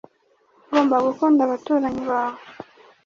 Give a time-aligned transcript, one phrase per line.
[0.67, 2.39] ugomba gukunda abaturanyi bawe